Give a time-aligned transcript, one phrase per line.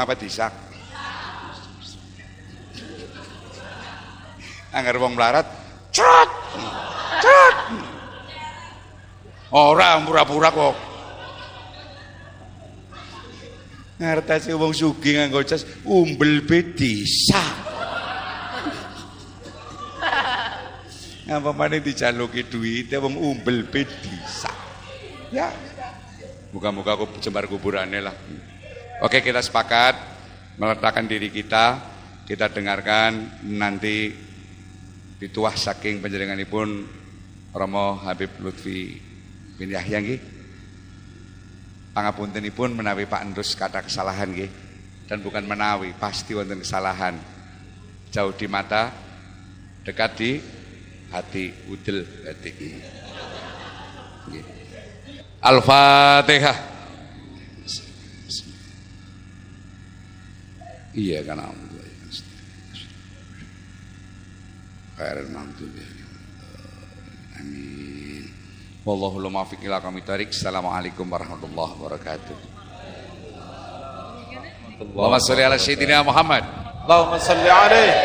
[0.00, 0.48] Ngapa disak?
[4.72, 5.44] Angger wong melarat,
[5.92, 6.30] cerot.
[7.20, 7.56] Cerot.
[9.52, 10.76] Ora pura-pura kok.
[14.00, 17.60] Ngertesi wong sugih nganggo jas umbel be disak.
[21.28, 24.56] Ngapa maneh dijaluki duit wong umbel be disak.
[25.28, 25.52] Ya.
[26.56, 28.16] Muka-muka aku jembar kuburannya lah.
[29.00, 29.96] Oke kita sepakat
[30.60, 31.80] meletakkan diri kita,
[32.28, 34.12] kita dengarkan nanti
[35.16, 36.04] dituah saking
[36.44, 36.84] pun
[37.56, 39.00] Romo Habib Lutfi
[39.56, 40.20] bin Yahya nggih.
[41.96, 44.52] Pangapuntenipun menawi Pak Endus kata kesalahan nggih
[45.08, 47.16] dan bukan menawi, pasti wonten kesalahan.
[48.12, 48.92] Jauh di mata,
[49.80, 50.36] dekat di
[51.08, 52.52] hati, udel hati.
[60.90, 61.38] Iya kan
[65.00, 65.32] Khairul
[67.40, 68.24] Amin.
[68.84, 70.28] Wallahu muwaffiq ila kami tarik.
[70.28, 72.36] Assalamualaikum warahmatullahi wabarakatuh.
[74.92, 76.44] Allahumma sholli ala sayyidina Muhammad.
[76.84, 77.96] Allahumma sholli alaihi.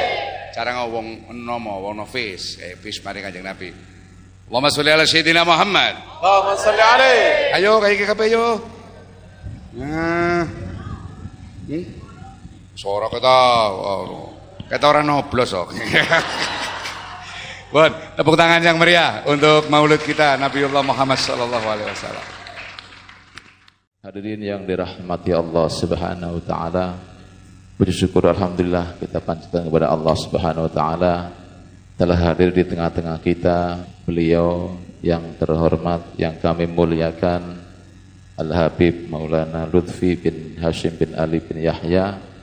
[0.55, 3.75] Cara ngomong nomo wong face, eh face mari Kanjeng Nabi.
[4.47, 5.99] Allahumma sholli ala sayyidina Muhammad.
[6.23, 7.59] Allahumma sholli alaihi.
[7.59, 8.45] Ayo kayak kabeh yo.
[9.75, 10.47] Nah.
[11.67, 12.04] Hmm?
[12.75, 13.35] Suara kata
[13.71, 14.35] oh,
[14.67, 15.71] kata orang noblos kok.
[17.71, 22.25] Buat tepuk tangan yang meriah untuk maulid kita Nabiullah Muhammad sallallahu alaihi wasallam.
[24.03, 26.85] Hadirin yang dirahmati Allah Subhanahu wa taala.
[27.79, 31.13] Puji syukur alhamdulillah kita panjatkan kepada Allah Subhanahu wa taala
[31.95, 37.55] telah hadir di tengah-tengah kita beliau yang terhormat yang kami muliakan
[38.35, 42.34] Al-Habib Maulana Lutfi bin Hashim bin Ali bin Yahya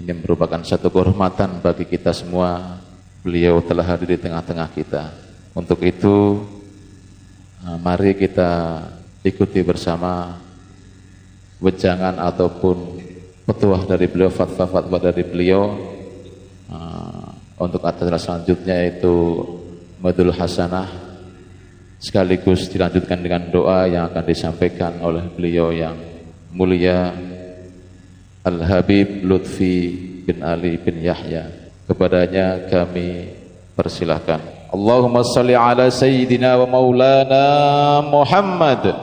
[0.00, 2.80] ini merupakan satu kehormatan bagi kita semua.
[3.20, 5.12] Beliau telah hadir di tengah-tengah kita.
[5.52, 6.40] Untuk itu
[7.60, 8.80] uh, mari kita
[9.20, 10.40] ikuti bersama
[11.60, 12.96] wejangan ataupun
[13.44, 15.76] petuah dari beliau fatwa-fatwa dari beliau.
[16.72, 17.28] Uh,
[17.60, 19.44] untuk acara selanjutnya itu
[20.00, 20.88] Madul Hasanah
[22.00, 25.92] sekaligus dilanjutkan dengan doa yang akan disampaikan oleh beliau yang
[26.56, 27.12] mulia
[28.40, 29.92] Al-Habib Lutfi
[30.24, 31.44] bin Ali bin Yahya.
[31.84, 33.28] Kepadanya kami
[33.76, 34.40] persilahkan.
[34.72, 37.44] Allahumma salli ala sayyidina wa maulana
[38.08, 38.96] Muhammad.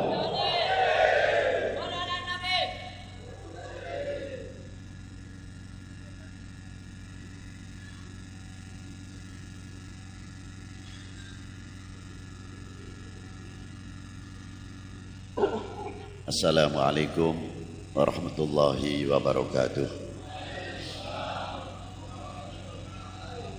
[16.28, 17.57] Assalamualaikum
[17.98, 19.90] warahmatullahi wabarakatuh.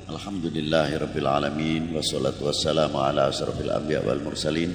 [0.09, 4.73] Alhamdulillahi rabbil alamin Wassalatu wassalamu ala asrafil anbiya wal mursalin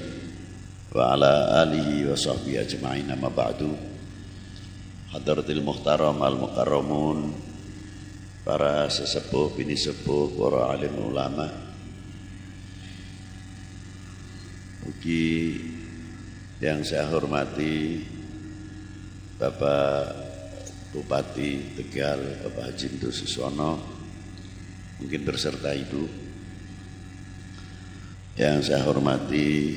[0.93, 3.71] Wa ala alihi wa sahbihi ajma'in amma ba'du.
[5.15, 7.33] Hadratil muhtaram al mukarramun
[8.43, 11.47] Para sesepuh, bini sepuh, para alim ulama.
[14.83, 15.55] Ugi
[16.59, 18.03] yang saya hormati
[19.37, 20.01] Bapak
[20.93, 23.81] Bupati Tegal Bapak Haji Susono
[25.01, 26.21] mungkin berserta Ibu.
[28.37, 29.73] Yang saya hormati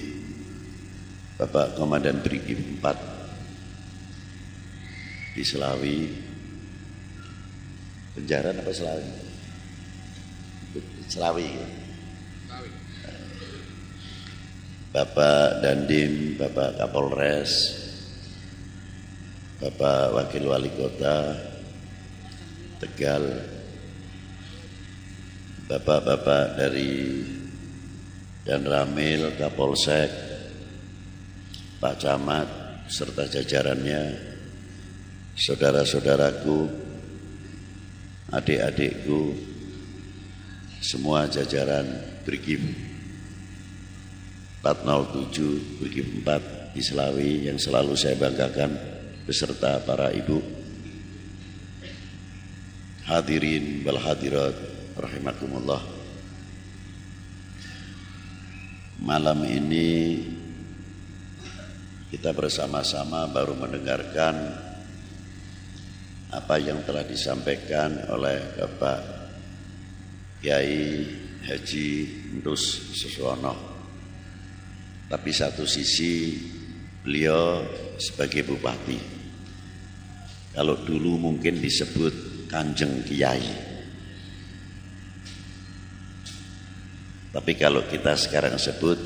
[1.37, 6.09] Bapak Komandan Brigif 4 di Selawi.
[8.17, 9.13] Penjara apa Selawi.
[11.13, 11.45] Selawi.
[14.97, 17.85] Bapak Dandim, Bapak Kapolres,
[19.57, 21.33] Bapak Wakil Wali Kota
[22.77, 23.25] Tegal,
[25.65, 27.25] Bapak-bapak dari
[28.45, 30.13] Dan Ramil, Kapolsek,
[31.81, 32.49] Pak Camat,
[32.87, 34.03] serta jajarannya,
[35.35, 36.71] saudara-saudaraku,
[38.37, 39.35] adik-adikku,
[40.85, 41.89] semua jajaran
[42.23, 42.63] Brigif
[44.63, 48.96] 407 Brigif 4 di Selawi yang selalu saya banggakan
[49.27, 50.39] beserta para ibu.
[53.07, 54.55] Hadirin wal hadirat
[54.95, 55.83] rahimakumullah.
[59.03, 60.23] Malam ini
[62.11, 64.35] kita bersama-sama baru mendengarkan
[66.31, 69.01] apa yang telah disampaikan oleh Bapak
[70.43, 71.07] Kiai
[71.47, 71.91] Haji
[72.43, 73.55] Ndus Suswono
[75.07, 76.35] tapi satu sisi
[77.07, 77.63] beliau
[77.95, 79.16] sebagai bupati
[80.57, 83.45] Kalau dulu mungkin disebut Kanjeng Kiai.
[87.29, 88.97] Tapi kalau kita sekarang sebut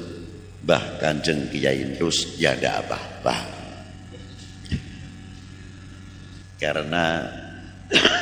[0.62, 3.36] Mbah Kanjeng Kiai Indus ya ada apa-apa.
[6.54, 7.26] Karena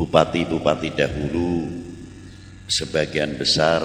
[0.00, 1.68] bupati-bupati dahulu
[2.64, 3.84] sebagian besar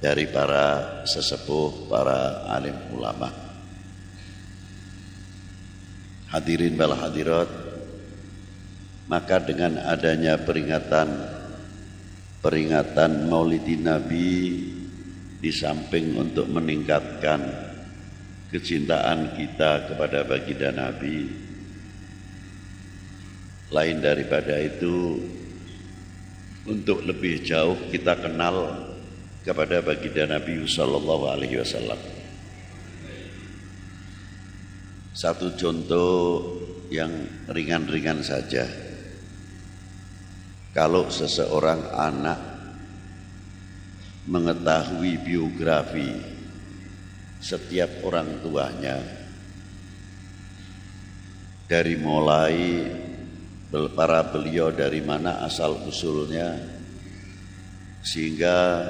[0.00, 3.47] dari para sesepuh, para alim ulama
[6.28, 7.48] Hadirin wal hadirat
[9.08, 11.08] Maka dengan adanya peringatan
[12.44, 14.60] Peringatan maulidin Nabi
[15.40, 17.40] Di samping untuk meningkatkan
[18.52, 21.32] Kecintaan kita kepada baginda Nabi
[23.72, 25.16] Lain daripada itu
[26.68, 28.84] Untuk lebih jauh kita kenal
[29.48, 32.17] kepada baginda Nabi Sallallahu Alaihi Wasallam
[35.18, 36.14] satu contoh
[36.94, 37.10] yang
[37.50, 38.62] ringan-ringan saja.
[40.70, 42.38] Kalau seseorang anak
[44.30, 46.22] mengetahui biografi
[47.42, 49.02] setiap orang tuanya
[51.66, 52.86] dari mulai
[53.98, 56.62] para beliau dari mana asal usulnya
[58.06, 58.86] sehingga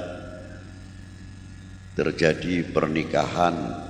[1.96, 3.87] terjadi pernikahan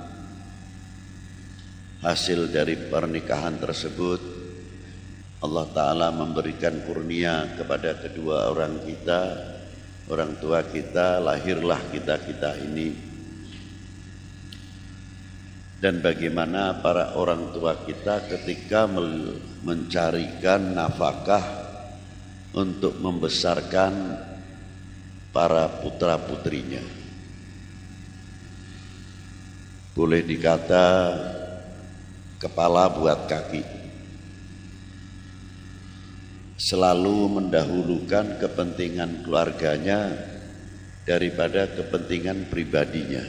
[1.99, 4.21] hasil dari pernikahan tersebut
[5.39, 9.21] Allah Ta'ala memberikan kurnia kepada kedua orang kita
[10.11, 13.07] orang tua kita lahirlah kita-kita ini.
[15.79, 18.83] Dan bagaimana para orang tua kita ketika
[19.63, 21.45] mencarikan nafkah
[22.51, 24.19] untuk membesarkan
[25.31, 26.83] para putra putrinya
[29.99, 30.87] boleh dikata
[32.39, 33.63] kepala buat kaki.
[36.59, 40.11] Selalu mendahulukan kepentingan keluarganya
[41.03, 43.23] daripada kepentingan pribadinya.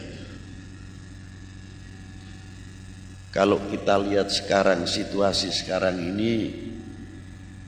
[3.31, 6.51] Kalau kita lihat sekarang situasi sekarang ini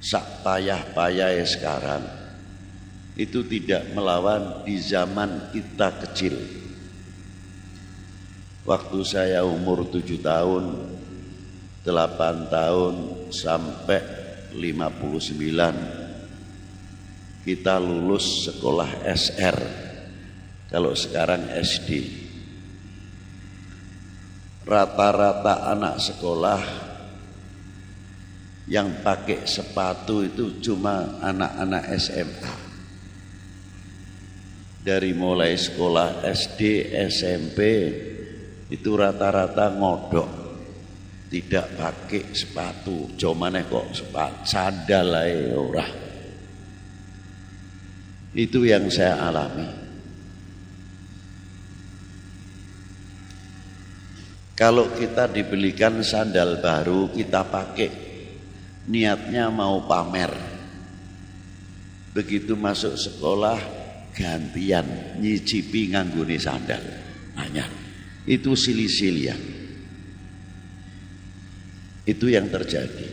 [0.03, 2.03] sak payah-payah sekarang
[3.15, 6.35] itu tidak melawan di zaman kita kecil.
[8.67, 10.65] Waktu saya umur tujuh tahun
[11.83, 14.03] 8 tahun sampai
[14.55, 19.59] 59 kita lulus sekolah SR
[20.71, 22.07] kalau sekarang SD
[24.63, 26.63] rata-rata anak sekolah
[28.71, 32.55] yang pakai sepatu itu cuma anak-anak SMA
[34.87, 37.59] dari mulai sekolah SD SMP
[38.71, 40.42] itu rata-rata ngodok
[41.33, 43.17] tidak pakai sepatu.
[43.17, 44.45] Cuman kok sepatu?
[44.45, 45.17] Sandal
[45.57, 45.89] ora.
[48.37, 49.81] Itu yang saya alami.
[54.53, 57.91] Kalau kita dibelikan sandal baru kita pakai.
[58.93, 60.37] Niatnya mau pamer.
[62.13, 63.57] Begitu masuk sekolah
[64.13, 66.85] gantian nyicipi ngangguni sandal.
[67.33, 67.71] Banyak.
[68.29, 69.37] Itu silih-silih ya
[72.03, 73.09] itu yang terjadi.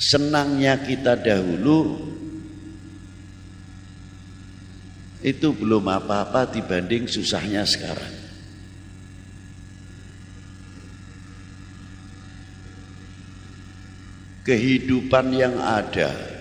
[0.00, 2.08] Senangnya kita dahulu
[5.20, 8.16] itu belum apa-apa dibanding susahnya sekarang.
[14.40, 16.39] Kehidupan yang ada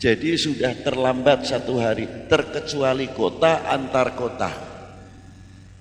[0.00, 4.48] Jadi sudah terlambat satu hari, terkecuali kota antar kota.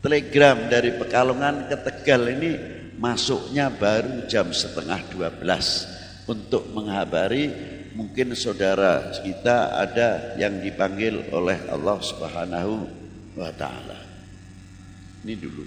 [0.04, 2.52] Telegram dari Pekalongan ke Tegal ini
[3.00, 7.48] masuknya baru jam setengah 12 untuk menghabari
[7.96, 12.76] mungkin saudara kita ada yang dipanggil oleh Allah Subhanahu
[13.40, 14.00] wa taala.
[15.24, 15.64] Ini dulu.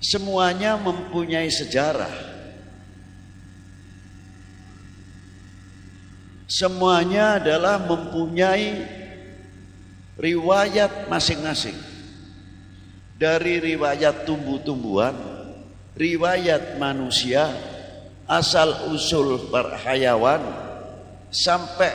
[0.00, 2.39] Semuanya mempunyai sejarah.
[6.50, 8.82] Semuanya adalah mempunyai
[10.18, 11.78] riwayat masing-masing.
[13.14, 15.14] Dari riwayat tumbuh-tumbuhan,
[15.94, 17.54] riwayat manusia,
[18.26, 20.42] asal usul perhayawan,
[21.30, 21.94] sampai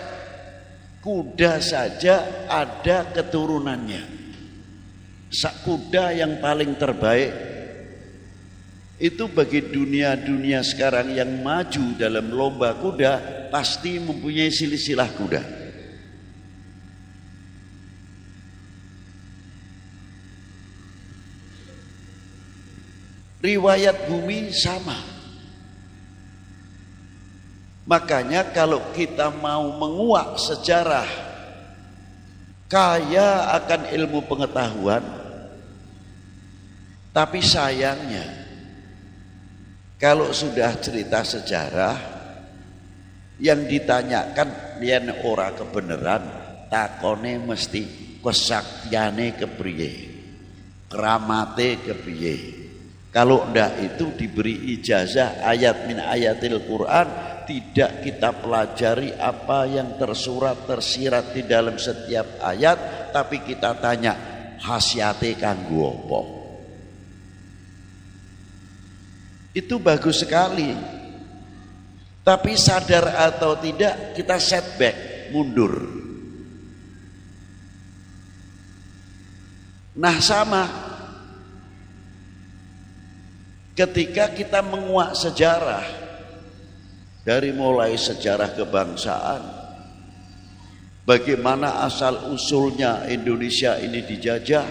[1.03, 4.07] kuda saja ada keturunannya.
[5.35, 7.54] Sak kuda yang paling terbaik
[8.95, 13.13] itu bagi dunia-dunia sekarang yang maju dalam lomba kuda
[13.51, 15.43] pasti mempunyai silsilah kuda.
[23.43, 24.97] Riwayat bumi sama.
[27.85, 31.05] Makanya kalau kita mau menguak sejarah
[32.65, 35.05] kaya akan ilmu pengetahuan
[37.13, 38.44] tapi sayangnya
[39.95, 41.95] kalau sudah cerita sejarah
[43.39, 46.23] yang ditanyakan yen ora kebenaran
[46.67, 47.83] takone mesti
[48.19, 49.91] kesaktiane kepriye?
[50.91, 52.35] Keramate kepriye?
[53.15, 57.07] Kalau ndak itu diberi ijazah ayat min ayatil Quran
[57.47, 64.17] tidak kita pelajari apa yang tersurat tersirat di dalam setiap ayat tapi kita tanya
[64.59, 66.34] khasiate kanggo apa
[69.55, 70.75] itu bagus sekali
[72.25, 75.77] tapi sadar atau tidak kita setback, mundur.
[79.93, 80.65] Nah sama
[83.77, 85.85] ketika kita menguak sejarah
[87.21, 89.41] dari mulai sejarah kebangsaan
[91.05, 94.65] bagaimana asal usulnya Indonesia ini dijajah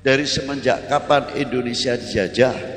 [0.00, 2.73] dari semenjak kapan Indonesia dijajah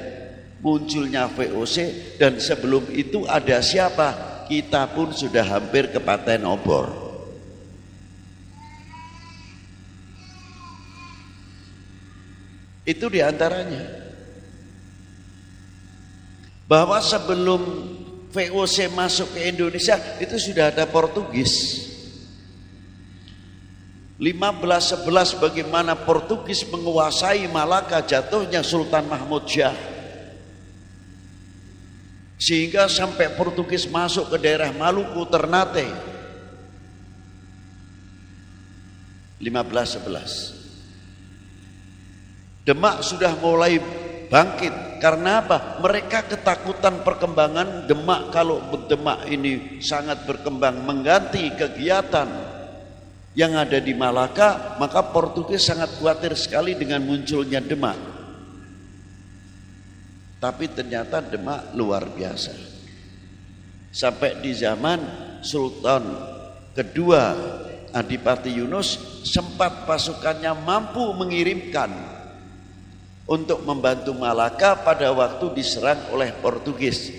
[0.59, 1.75] munculnya VOC
[2.17, 4.41] dan sebelum itu ada siapa?
[4.47, 7.07] Kita pun sudah hampir ke paten obor
[12.87, 13.83] itu di antaranya
[16.71, 17.61] bahwa sebelum
[18.31, 21.83] VOC masuk ke Indonesia itu sudah ada Portugis.
[24.17, 29.96] 15-11 bagaimana Portugis menguasai Malaka jatuhnya Sultan Mahmud Shah
[32.37, 36.15] sehingga sampai Portugis masuk ke daerah Maluku Ternate.
[39.37, 40.57] 15-11
[42.65, 43.77] Demak sudah mulai
[44.33, 44.73] bangkit.
[44.97, 45.77] Karena apa?
[45.77, 52.25] Mereka ketakutan perkembangan Demak kalau Demak ini sangat berkembang mengganti kegiatan
[53.37, 58.16] yang ada di Malaka maka Portugis sangat khawatir sekali dengan munculnya Demak
[60.37, 62.53] tapi ternyata Demak luar biasa.
[63.89, 64.99] Sampai di zaman
[65.41, 66.03] Sultan
[66.77, 67.33] kedua
[67.93, 71.89] Adipati Yunus sempat pasukannya mampu mengirimkan
[73.25, 77.09] untuk membantu Malaka pada waktu diserang oleh Portugis.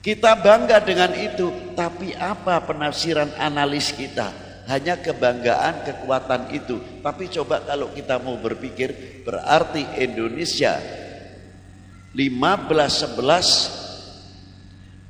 [0.00, 4.49] Kita bangga dengan itu, tapi apa penafsiran analis kita?
[4.70, 7.02] Hanya kebanggaan kekuatan itu.
[7.02, 10.78] Tapi coba kalau kita mau berpikir berarti Indonesia
[12.14, 13.90] 15 11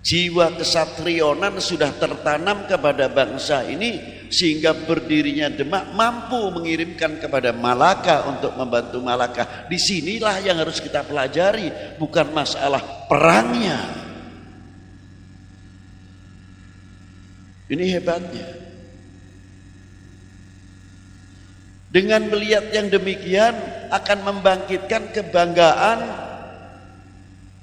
[0.00, 8.56] jiwa kesatrionan sudah tertanam kepada bangsa ini sehingga berdirinya Demak mampu mengirimkan kepada Malaka untuk
[8.56, 9.68] membantu Malaka.
[9.68, 13.78] Di sinilah yang harus kita pelajari, bukan masalah perangnya.
[17.70, 18.59] Ini hebatnya.
[21.90, 23.50] Dengan melihat yang demikian
[23.90, 25.98] akan membangkitkan kebanggaan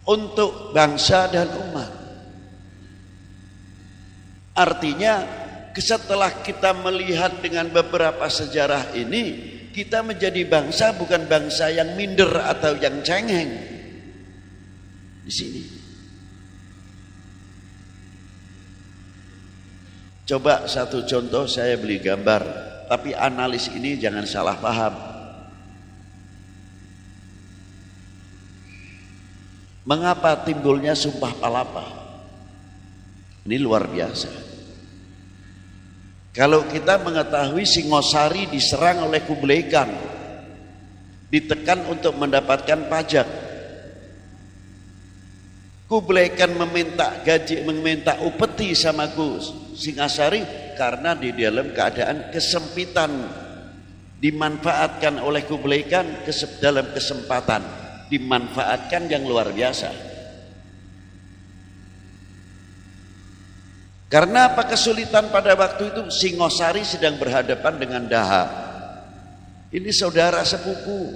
[0.03, 1.91] untuk bangsa dan umat.
[4.51, 5.23] Artinya
[5.77, 12.73] setelah kita melihat dengan beberapa sejarah ini, kita menjadi bangsa bukan bangsa yang minder atau
[12.81, 13.51] yang cengeng.
[15.21, 15.63] Di sini.
[20.27, 22.43] Coba satu contoh saya beli gambar,
[22.87, 24.95] tapi analis ini jangan salah paham.
[29.87, 31.85] Mengapa timbulnya sumpah palapa?
[33.47, 34.31] Ini luar biasa.
[36.35, 39.87] Kalau kita mengetahui Singosari diserang oleh Kublai Khan,
[41.31, 43.27] ditekan untuk mendapatkan pajak.
[45.87, 53.11] Kublai Khan meminta gaji, meminta upeti sama Gus Singasari karena di dalam keadaan kesempitan
[54.17, 56.25] dimanfaatkan oleh Kublai Khan
[56.61, 57.61] dalam kesempatan
[58.07, 59.91] dimanfaatkan yang luar biasa.
[64.07, 66.01] Karena apa kesulitan pada waktu itu?
[66.07, 68.43] Singosari sedang berhadapan dengan Daha.
[69.67, 71.11] Ini saudara sepupu.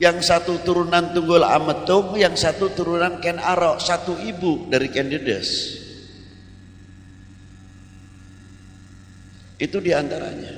[0.00, 5.83] Yang satu turunan Tunggul Ametung yang satu turunan Ken Arok satu ibu dari Ken Dedes
[9.58, 10.52] Itu di antaranya.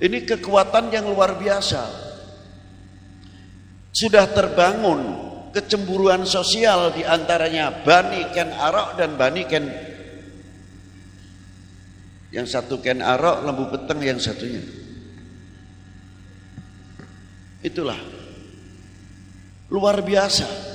[0.00, 2.08] Ini kekuatan yang luar biasa.
[3.92, 5.00] Sudah terbangun
[5.52, 9.66] kecemburuan sosial di antaranya Bani Ken Arok dan Bani Ken
[12.30, 14.62] yang satu Ken Arok, lembu peteng yang satunya.
[17.60, 17.98] Itulah
[19.68, 20.69] luar biasa.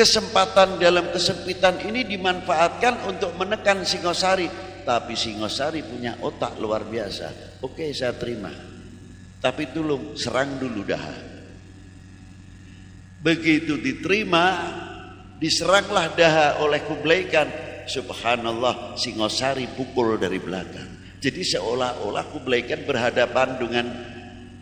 [0.00, 4.48] Kesempatan dalam kesempitan ini dimanfaatkan untuk menekan Singosari.
[4.80, 7.60] Tapi Singosari punya otak luar biasa.
[7.60, 8.48] Oke saya terima.
[9.44, 11.04] Tapi tolong serang dulu dah.
[13.20, 14.44] Begitu diterima,
[15.36, 17.52] diseranglah daha oleh Kublai Khan.
[17.84, 21.20] Subhanallah Singosari pukul dari belakang.
[21.20, 23.84] Jadi seolah-olah Kublai Khan berhadapan dengan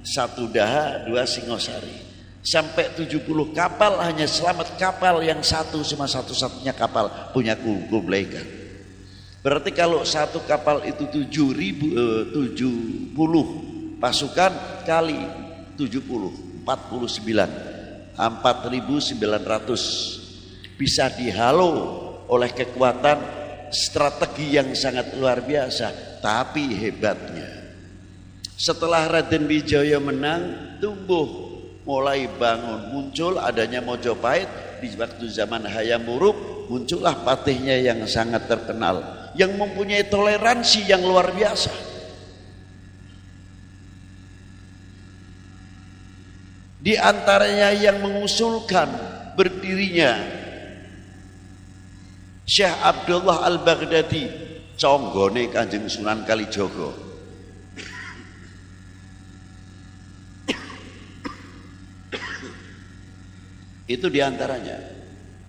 [0.03, 2.08] satu daha, dua Singosari
[2.49, 8.49] sampai 70 kapal hanya selamat kapal yang satu cuma satu-satunya kapal punya Kublai Khan.
[9.45, 12.25] Berarti kalau satu kapal itu 7000 eh,
[12.57, 14.53] 70 pasukan
[14.89, 15.21] kali
[15.77, 22.01] 70 49 4900 bisa dihalau
[22.33, 23.19] oleh kekuatan
[23.69, 25.93] strategi yang sangat luar biasa
[26.25, 27.59] tapi hebatnya
[28.59, 31.48] setelah Raden Wijaya menang tumbuh
[31.89, 32.93] mulai bangun.
[32.93, 34.45] Muncul adanya Mojopahit
[34.85, 39.01] di waktu zaman Hayam Wuruk muncullah patihnya yang sangat terkenal
[39.33, 41.73] yang mempunyai toleransi yang luar biasa.
[46.79, 48.87] Di antaranya yang mengusulkan
[49.35, 50.15] berdirinya
[52.49, 54.25] Syekh Abdullah Al-Baghdadi
[54.79, 57.08] conggone Kanjeng Sunan Kalijogo
[63.89, 64.77] Itu di antaranya.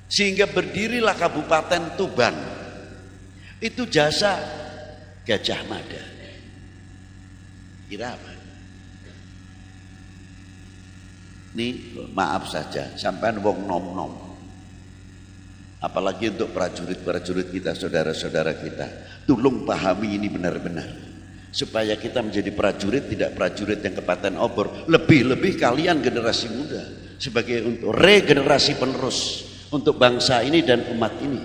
[0.07, 2.33] Sehingga berdirilah Kabupaten Tuban.
[3.59, 4.39] Itu jasa
[5.27, 6.03] Gajah Mada.
[7.91, 8.31] Kira apa?
[11.49, 11.67] Ini
[12.15, 14.13] maaf saja, sampai wong nom-nom.
[15.83, 18.87] Apalagi untuk prajurit-prajurit kita, saudara-saudara kita.
[19.27, 20.87] Tolong pahami ini benar-benar.
[21.49, 24.85] Supaya kita menjadi prajurit, tidak prajurit yang kepaten obor.
[24.85, 31.41] Lebih-lebih kalian generasi muda sebagai untuk regenerasi penerus untuk bangsa ini dan umat ini.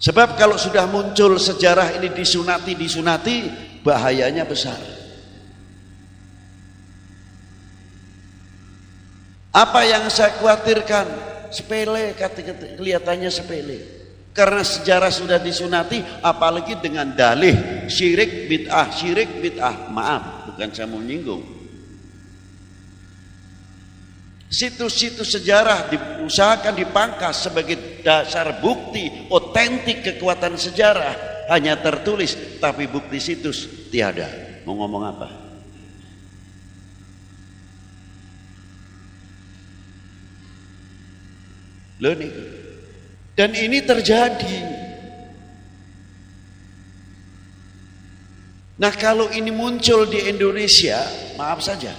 [0.00, 3.36] Sebab kalau sudah muncul sejarah ini disunati disunati
[3.84, 4.80] bahayanya besar.
[9.54, 11.06] Apa yang saya khawatirkan
[11.54, 12.18] sepele
[12.74, 13.78] kelihatannya sepele.
[14.34, 20.98] Karena sejarah sudah disunati apalagi dengan dalih syirik bid'ah syirik bid'ah maaf bukan saya mau
[20.98, 21.53] menyinggung
[24.54, 33.90] Situs-situs sejarah diusahakan dipangkas sebagai dasar bukti otentik kekuatan sejarah hanya tertulis tapi bukti situs
[33.90, 34.30] tiada.
[34.62, 35.28] Mau ngomong apa?
[41.98, 42.30] Nih.
[43.34, 44.58] Dan ini terjadi.
[48.78, 51.02] Nah kalau ini muncul di Indonesia,
[51.34, 51.90] maaf saja,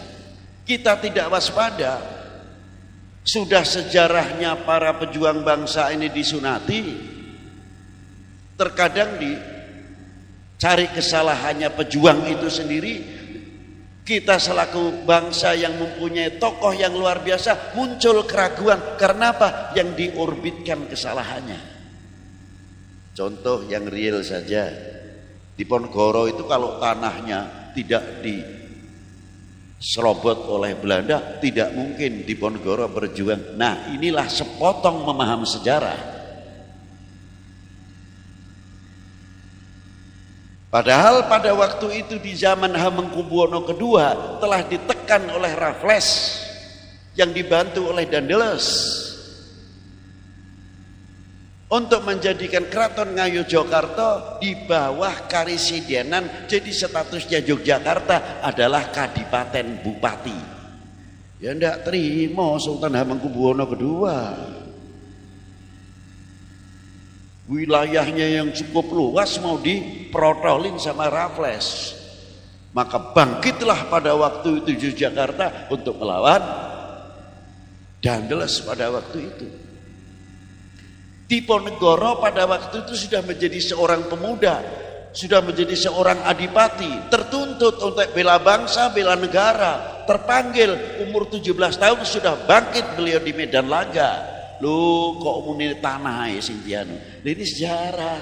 [0.63, 2.14] kita tidak waspada,
[3.25, 6.81] sudah sejarahnya para pejuang bangsa ini disunati.
[8.55, 12.95] Terkadang dicari kesalahannya pejuang itu sendiri.
[14.05, 19.01] Kita selaku bangsa yang mempunyai tokoh yang luar biasa muncul keraguan.
[19.01, 19.73] Karena apa?
[19.73, 21.57] Yang diorbitkan kesalahannya.
[23.17, 24.69] Contoh yang real saja.
[25.57, 28.54] Di Ponegoro itu kalau tanahnya tidak di
[29.79, 33.59] serobot oleh Belanda tidak mungkin Diponegoro berjuang.
[33.59, 36.15] Nah inilah sepotong memaham sejarah.
[40.75, 46.35] Padahal pada waktu itu di zaman Hamengkubuwono kedua telah ditekan oleh Raffles
[47.15, 48.67] yang dibantu oleh Dandeles
[51.75, 60.39] untuk menjadikan keraton Ngayogyakarta di bawah karisidenan jadi statusnya Yogyakarta adalah kadipaten bupati.
[61.43, 64.15] Ya ndak terima Sultan Hamengkubuwono kedua.
[67.45, 71.93] Wilayahnya yang cukup luas mau diprotolin sama Raffles.
[72.71, 76.39] Maka bangkitlah pada waktu itu Yogyakarta untuk melawan
[77.99, 79.64] Dandeles pada waktu itu
[81.25, 84.61] Diponegoro pada waktu itu sudah menjadi seorang pemuda
[85.15, 92.43] sudah menjadi seorang adipati tertuntut untuk bela bangsa bela negara terpanggil umur 17 tahun sudah
[92.43, 96.95] bangkit beliau di Medan Laga Lu kok muni tanah ya Sintiano.
[97.19, 98.21] Ini sejarah.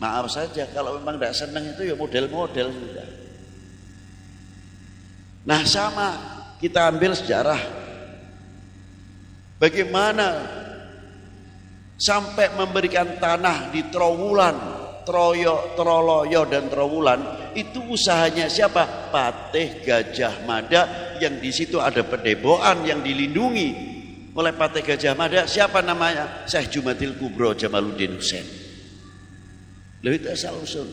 [0.00, 3.08] Maaf saja kalau memang tidak senang itu ya model-model sudah.
[5.44, 6.08] Nah sama
[6.60, 7.79] kita ambil sejarah.
[9.60, 10.40] Bagaimana
[12.00, 14.56] sampai memberikan tanah di Trowulan,
[15.04, 19.12] Troyo, Troloyo dan Trowulan itu usahanya siapa?
[19.12, 23.68] Patih Gajah Mada yang di situ ada pedeboan yang dilindungi
[24.32, 25.44] oleh Patih Gajah Mada.
[25.44, 26.48] Siapa namanya?
[26.48, 28.48] Syekh Jumatil Kubro Jamaluddin Hussein.
[30.00, 30.88] Lalu itu asal usul.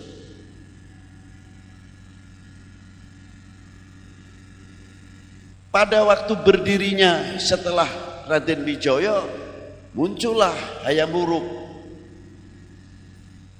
[5.71, 9.23] Pada waktu berdirinya setelah Raden Wijoyo
[9.95, 11.47] muncullah Hayam Wuruk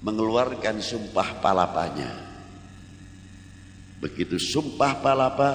[0.04, 2.12] mengeluarkan sumpah palapanya.
[3.98, 5.52] Begitu sumpah palapa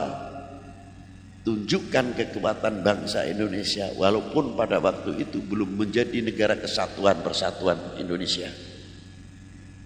[1.46, 8.50] tunjukkan kekuatan bangsa Indonesia walaupun pada waktu itu belum menjadi negara kesatuan persatuan Indonesia.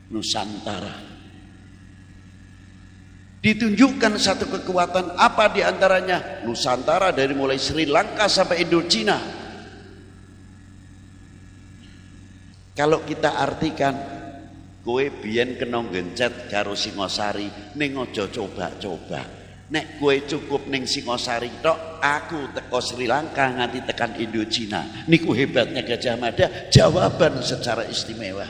[0.08, 1.15] Nusantara
[3.46, 9.22] ditunjukkan satu kekuatan apa di antaranya Nusantara dari mulai Sri Lanka sampai Indochina
[12.74, 13.94] kalau kita artikan
[14.82, 21.98] kowe biyen kena gencet karo Singosari ning aja coba-coba Nek gue cukup ning Singosari tok,
[21.98, 25.10] aku teko Sri Lanka nganti tekan Indochina.
[25.10, 28.46] Niku hebatnya Gajah Mada, jawaban secara istimewa.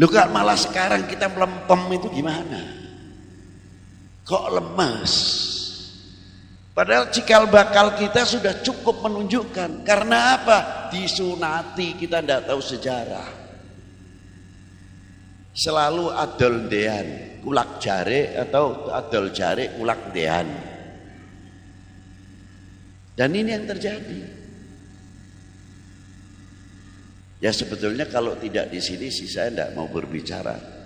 [0.00, 2.87] Lu kak malah sekarang kita melempem itu gimana?
[4.28, 5.14] Kok lemas?
[6.76, 9.82] Padahal cikal bakal kita sudah cukup menunjukkan.
[9.82, 10.58] Karena apa?
[10.92, 13.28] Disunati kita tidak tahu sejarah.
[15.56, 20.48] Selalu adol dean kulak jare atau adol jare kulak dean.
[23.16, 24.20] Dan ini yang terjadi.
[27.42, 30.77] Ya sebetulnya kalau tidak di sini sih saya tidak mau berbicara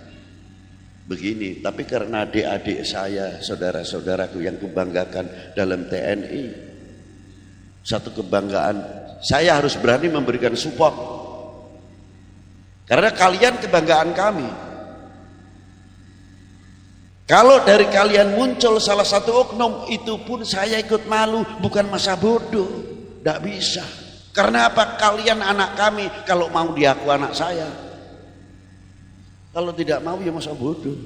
[1.07, 1.59] begini.
[1.59, 6.43] Tapi karena adik-adik saya, saudara-saudaraku yang kubanggakan dalam TNI,
[7.83, 8.77] satu kebanggaan,
[9.23, 10.95] saya harus berani memberikan support.
[12.83, 14.49] Karena kalian kebanggaan kami.
[17.23, 22.67] Kalau dari kalian muncul salah satu oknum itu pun saya ikut malu bukan masa bodoh.
[23.23, 23.83] Tidak bisa.
[24.35, 24.99] Karena apa?
[24.99, 27.82] Kalian anak kami kalau mau diaku anak saya.
[29.53, 30.97] Kalau tidak mau ya masa bodoh.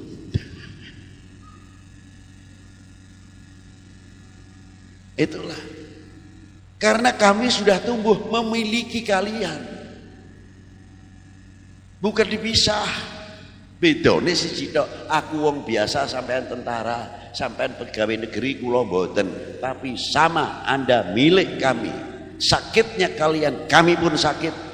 [5.19, 5.59] Itulah.
[6.79, 9.59] Karena kami sudah tumbuh memiliki kalian.
[11.97, 13.17] Bukan dipisah.
[13.77, 20.65] Bedone siji tok, aku wong biasa sampean tentara, sampean pegawai negeri kula mboten, tapi sama
[20.65, 21.93] Anda milik kami.
[22.41, 24.66] Sakitnya kalian, kami pun sakit.